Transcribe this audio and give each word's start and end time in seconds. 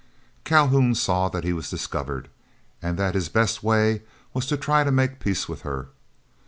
Calhoun 0.45 0.95
saw 0.95 1.29
that 1.29 1.43
he 1.43 1.53
was 1.53 1.69
discovered, 1.69 2.27
and 2.81 2.97
that 2.97 3.13
his 3.13 3.29
best 3.29 3.61
way 3.61 4.01
was 4.33 4.47
to 4.47 4.57
try 4.57 4.83
to 4.83 4.89
make 4.91 5.19
peace 5.19 5.47
with 5.47 5.61
her. 5.61 5.89